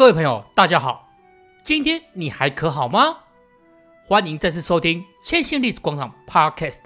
[0.00, 1.10] 各位朋友，大家好，
[1.62, 3.18] 今天你还可好吗？
[4.06, 6.78] 欢迎再次收听千信历史广场 Podcast，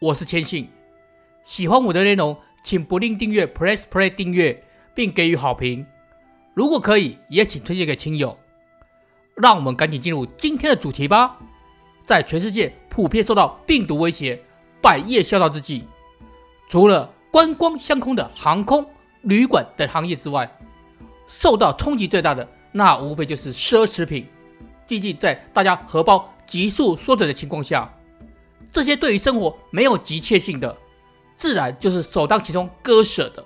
[0.00, 0.70] 我是千信。
[1.42, 4.64] 喜欢我的内容，请不吝订阅 Press Play 订阅，
[4.94, 5.86] 并给予好评。
[6.54, 8.38] 如果可以，也请推荐给亲友。
[9.34, 11.36] 让我们赶紧进入今天的主题吧。
[12.06, 14.42] 在全世界普遍受到病毒威胁、
[14.80, 15.86] 百业萧条之际，
[16.70, 18.88] 除了观光相空的航空、
[19.20, 20.50] 旅馆等行业之外，
[21.26, 24.26] 受到冲击最大的，那无非就是奢侈品。
[24.86, 27.90] 毕竟在大家荷包急速缩水的情况下，
[28.70, 30.76] 这些对于生活没有急切性的，
[31.36, 33.44] 自然就是首当其冲割舍的。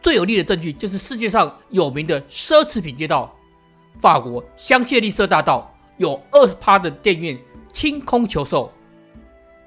[0.00, 3.34] 最有力的证据就是世界上有名的奢侈品街道——
[4.00, 7.38] 法国香榭丽舍大道，有二十趴的店面
[7.72, 8.72] 清空求售。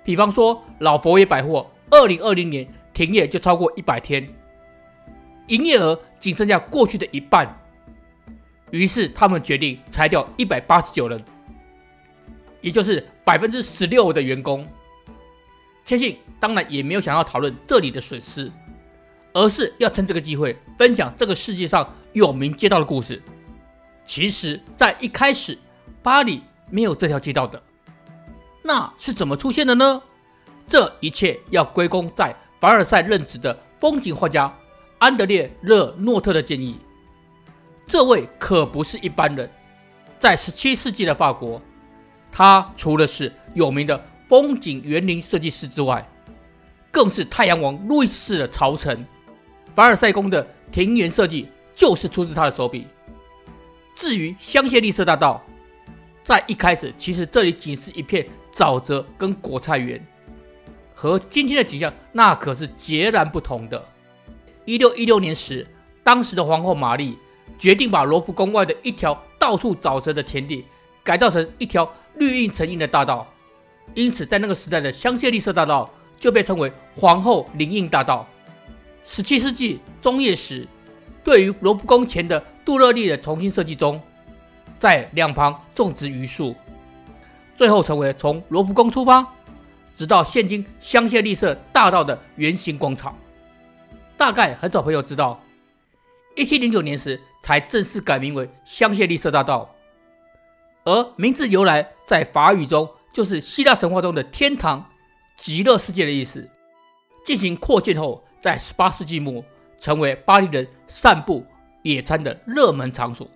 [0.03, 4.27] 比方说，老佛爷百货，二零二零年停业就超过一百天。
[5.47, 7.59] 营业额仅剩下过去的一半，
[8.69, 11.21] 于是他们决定裁掉一百八十九人，
[12.61, 14.65] 也就是百分之十六的员工。
[15.83, 18.51] 千信当然也没有想要讨论这里的损失，
[19.33, 23.19] 而是要趁这个机会分享这个世界上有名街道的故事。
[24.05, 25.57] 其实，在一开始，
[26.03, 27.61] 巴黎没有这条街道的，
[28.63, 30.01] 那是怎么出现的呢？
[30.69, 34.55] 这一切要归功在凡尔赛任职的风景画家。
[35.01, 36.77] 安德烈·勒诺特的建议，
[37.87, 39.49] 这位可不是一般人。
[40.19, 41.59] 在17世纪的法国，
[42.31, 43.99] 他除了是有名的
[44.29, 46.07] 风景园林设计师之外，
[46.91, 49.03] 更是太阳王路易十四的朝臣。
[49.73, 52.85] 凡尔赛宫的庭园设计就是出自他的手笔。
[53.95, 55.41] 至于香榭丽舍大道，
[56.21, 59.99] 在一开始其实这里仅是一片沼泽跟果菜园，
[60.93, 63.83] 和今天的景象那可是截然不同的。
[64.65, 65.67] 一六一六年时，
[66.03, 67.17] 当时的皇后玛丽
[67.57, 70.65] 决定把罗浮宫外的一条到处沼泽的田地
[71.03, 73.27] 改造成一条绿荫成荫的大道，
[73.93, 75.89] 因此在那个时代的香榭丽舍大道
[76.19, 78.27] 就被称为皇后林荫大道。
[79.03, 80.67] 十七世纪中叶时，
[81.23, 83.99] 对于罗浮宫前的杜勒利的重新设计中，
[84.77, 86.55] 在两旁种植榆树，
[87.55, 89.25] 最后成为从罗浮宫出发，
[89.95, 93.17] 直到现今香榭丽舍大道的圆形广场。
[94.21, 95.41] 大概很少朋友知道，
[96.35, 99.67] 一七零九年时才正式改名为香榭丽舍大道，
[100.83, 104.87] 而名字由来在法语中就是希腊神话中的天堂、
[105.35, 106.47] 极乐世界的意思。
[107.25, 109.43] 进行扩建后，在十八世纪末
[109.79, 111.43] 成为巴黎人散步、
[111.81, 113.27] 野餐的热门场所，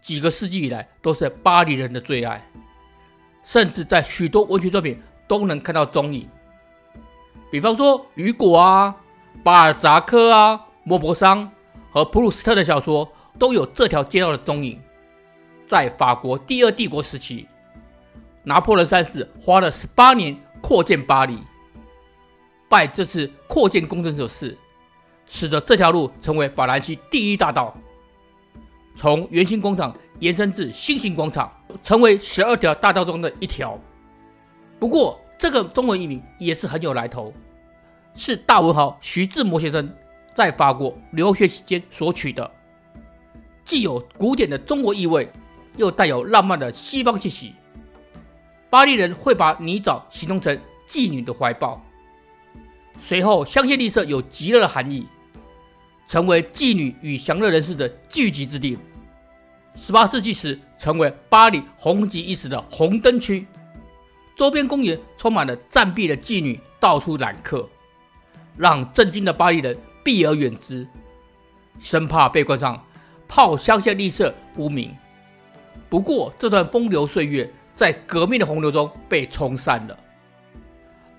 [0.00, 2.48] 几个世纪以来都是巴黎人的最爱，
[3.42, 6.28] 甚至在许多文学作品都能看到踪影，
[7.50, 8.94] 比方说雨果啊。
[9.42, 11.50] 巴尔扎克啊，莫泊桑
[11.90, 13.08] 和普鲁斯特的小说
[13.38, 14.80] 都有这条街道的踪影。
[15.66, 17.46] 在法国第二帝国时期，
[18.42, 21.38] 拿破仑三世花了十八年扩建巴黎。
[22.68, 24.56] 拜这次扩建工程所赐，
[25.24, 27.76] 使得这条路成为法兰西第一大道，
[28.96, 33.78] 从圆形广场延伸至心形广场，成为十二条大道中的一条。
[34.80, 37.32] 不过，这个中文译名也是很有来头。
[38.16, 39.94] 是大文豪徐志摩先生
[40.34, 42.50] 在法国留学期间所取的，
[43.62, 45.30] 既有古典的中国意味，
[45.76, 47.54] 又带有浪漫的西方气息。
[48.70, 51.80] 巴黎人会把泥沼形容成妓女的怀抱。
[52.98, 55.06] 随后，香榭丽舍有极乐的含义，
[56.06, 58.78] 成为妓女与享乐人士的聚集之地。
[59.74, 63.46] 十八世纪时，成为巴黎红极一时的红灯区，
[64.34, 67.68] 周边公园充满了暂避的妓女，到处揽客。
[68.56, 70.86] 让震惊的巴黎人避而远之，
[71.78, 72.82] 生怕被冠上
[73.28, 74.94] “泡香榭丽舍”污名。
[75.88, 79.98] 不过，这段风流岁月在革命的洪流中被冲散了。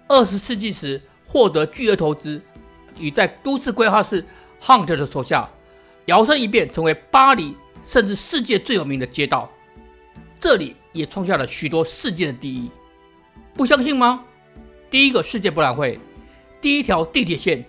[0.07, 2.41] 二十世纪时，获得巨额投资，
[2.97, 4.25] 与在都市规划师
[4.61, 5.49] Hunt 的手下，
[6.05, 9.49] 摇身一变成为巴黎甚至世界最有名的街道。
[10.39, 12.71] 这里也创下了许多世界的第一。
[13.53, 14.23] 不相信吗？
[14.89, 15.99] 第一个世界博览会。
[16.59, 17.63] 第一条地铁线，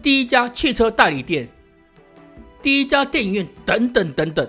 [0.00, 1.48] 第一家汽车代理店，
[2.62, 4.48] 第一家电影院，等等等等。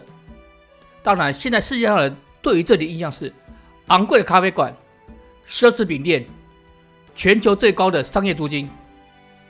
[1.02, 3.34] 当然，现在世界上人对于这里印象是
[3.88, 4.76] 昂贵的咖啡馆、
[5.48, 6.26] 奢侈品店、
[7.16, 8.70] 全球最高的商业租金。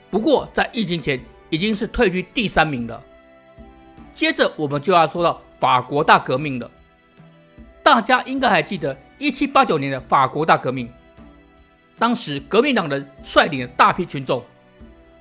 [0.09, 1.19] 不过，在疫情前
[1.49, 3.03] 已经是退居第三名了。
[4.13, 6.71] 接着，我们就要说到法国大革命了。
[7.83, 10.89] 大家应该还记得1789年的法国大革命。
[11.99, 14.41] 当时，革命党人率领了大批群众，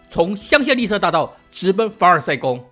[0.08, 2.64] 从香榭丽舍大道直奔凡尔赛宫，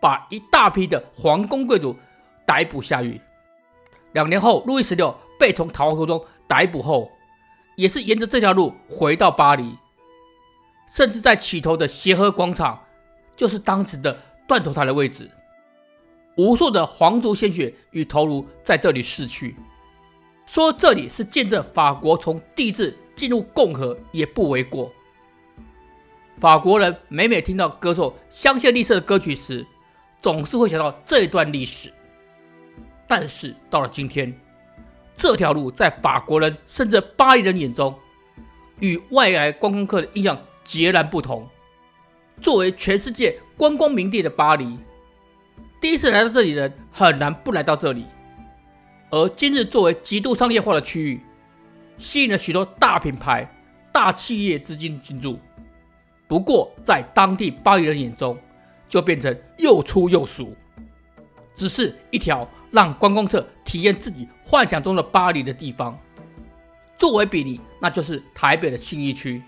[0.00, 1.96] 把一大批的皇宫贵族
[2.44, 3.18] 逮捕下狱。
[4.12, 7.10] 两年后，路易十六被从逃亡途中逮捕后，
[7.74, 9.76] 也是沿着这条路回到巴黎，
[10.86, 12.78] 甚至在起头的协和广场，
[13.34, 14.16] 就是当时的
[14.46, 15.30] 断头台的位置。
[16.36, 19.56] 无数的皇族鲜血与头颅在这里逝去，
[20.44, 24.92] 说这里是见证法国从帝制进入共和也不为过。
[26.36, 29.66] 法国人每每听到歌颂香榭丽舍的歌曲时，
[30.20, 31.90] 总是会想到这一段历史。
[33.08, 34.32] 但是到了今天，
[35.16, 37.94] 这条路在法国人甚至巴黎人眼中，
[38.80, 41.48] 与外来观光客的印象截然不同。
[42.42, 44.78] 作为全世界观光名地的巴黎，
[45.80, 48.04] 第一次来到这里的人很难不来到这里。
[49.08, 51.20] 而今日作为极度商业化的区域，
[51.98, 53.48] 吸引了许多大品牌、
[53.92, 55.38] 大企业资金进驻。
[56.28, 58.36] 不过，在当地巴黎人眼中，
[58.88, 60.54] 就变成又粗又俗，
[61.54, 65.98] 只是一条让观光客体验自己幻想中的巴黎的地方。
[66.98, 69.42] 作为比例，那就是台北的信义区。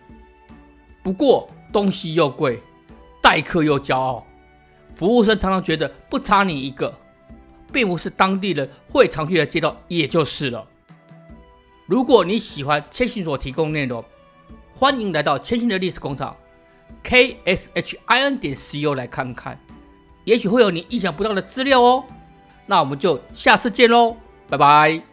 [1.03, 2.61] 不过，东西又贵，
[3.23, 4.27] 待客又骄傲，
[4.95, 6.97] 服务生常常觉得不差你一个，
[7.73, 10.67] 并不是当地人会常去的街道，也就是了。
[11.88, 14.05] 如果你喜欢千寻所提供内容，
[14.75, 16.37] 欢迎来到千寻的历史工厂。
[17.02, 19.58] k s h i n 点 c o 来看看，
[20.25, 22.05] 也许会有你意想不到的资料哦。
[22.67, 24.14] 那我们就下次见喽，
[24.50, 25.08] 拜拜。